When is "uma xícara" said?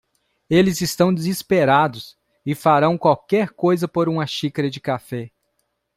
4.09-4.67